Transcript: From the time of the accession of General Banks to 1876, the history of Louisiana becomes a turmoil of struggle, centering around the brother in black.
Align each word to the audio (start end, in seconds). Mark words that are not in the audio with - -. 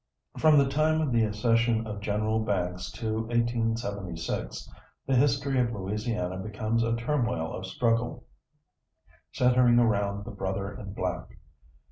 From 0.39 0.57
the 0.57 0.67
time 0.67 0.99
of 0.99 1.11
the 1.11 1.23
accession 1.23 1.85
of 1.85 2.01
General 2.01 2.39
Banks 2.39 2.89
to 2.93 3.19
1876, 3.27 4.67
the 5.05 5.15
history 5.15 5.59
of 5.59 5.71
Louisiana 5.71 6.37
becomes 6.37 6.81
a 6.83 6.95
turmoil 6.95 7.53
of 7.55 7.67
struggle, 7.67 8.25
centering 9.31 9.77
around 9.77 10.25
the 10.25 10.31
brother 10.31 10.73
in 10.73 10.93
black. 10.93 11.29